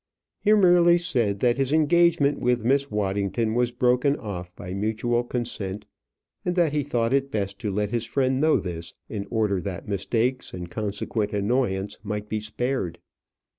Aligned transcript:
He 0.39 0.51
merely 0.53 0.97
said 0.97 1.41
that 1.41 1.57
his 1.57 1.71
engagement 1.71 2.39
with 2.39 2.65
Miss 2.65 2.89
Waddington 2.89 3.53
was 3.53 3.71
broken 3.71 4.15
off 4.15 4.51
by 4.55 4.73
mutual 4.73 5.23
consent, 5.23 5.85
and 6.43 6.55
that 6.55 6.71
he 6.73 6.81
thought 6.81 7.13
it 7.13 7.29
best 7.29 7.59
to 7.59 7.69
let 7.71 7.91
his 7.91 8.05
friend 8.05 8.41
know 8.41 8.57
this 8.59 8.95
in 9.09 9.27
order 9.29 9.61
that 9.61 9.87
mistakes 9.87 10.55
and 10.55 10.71
consequent 10.71 11.33
annoyance 11.33 11.99
might 12.03 12.27
be 12.29 12.39
spared. 12.39 12.97